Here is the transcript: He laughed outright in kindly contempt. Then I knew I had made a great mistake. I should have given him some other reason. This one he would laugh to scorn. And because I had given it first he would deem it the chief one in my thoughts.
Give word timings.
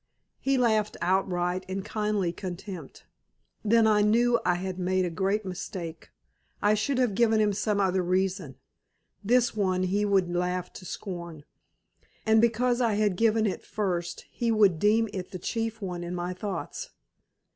He 0.39 0.57
laughed 0.57 0.97
outright 0.99 1.63
in 1.67 1.83
kindly 1.83 2.33
contempt. 2.33 3.05
Then 3.63 3.85
I 3.85 4.01
knew 4.01 4.39
I 4.43 4.55
had 4.55 4.79
made 4.79 5.05
a 5.05 5.11
great 5.11 5.45
mistake. 5.45 6.09
I 6.59 6.73
should 6.73 6.97
have 6.97 7.13
given 7.13 7.39
him 7.39 7.53
some 7.53 7.79
other 7.79 8.01
reason. 8.01 8.55
This 9.23 9.55
one 9.55 9.83
he 9.83 10.03
would 10.03 10.27
laugh 10.33 10.73
to 10.73 10.85
scorn. 10.85 11.43
And 12.25 12.41
because 12.41 12.81
I 12.81 12.95
had 12.95 13.15
given 13.15 13.45
it 13.45 13.61
first 13.63 14.25
he 14.31 14.49
would 14.51 14.79
deem 14.79 15.07
it 15.13 15.29
the 15.29 15.37
chief 15.37 15.83
one 15.83 16.03
in 16.03 16.15
my 16.15 16.33
thoughts. 16.33 16.89